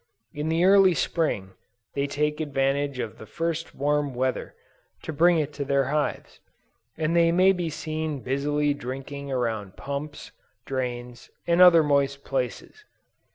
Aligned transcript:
In 0.33 0.49
the 0.49 0.65
early 0.65 0.95
Spring, 0.95 1.51
they 1.93 2.07
take 2.07 2.39
advantage 2.41 2.97
of 2.97 3.19
the 3.19 3.27
first 3.27 3.75
warm 3.75 4.15
weather, 4.15 4.55
to 5.03 5.13
bring 5.13 5.37
it 5.37 5.53
to 5.53 5.63
their 5.63 5.89
hives, 5.93 6.39
and 6.97 7.15
they 7.15 7.31
may 7.31 7.51
be 7.51 7.69
seen 7.69 8.21
busily 8.21 8.73
drinking 8.73 9.31
around 9.31 9.77
pumps, 9.77 10.31
drains, 10.65 11.29
and 11.45 11.61
other 11.61 11.83
moist 11.83 12.23
places. 12.25 12.83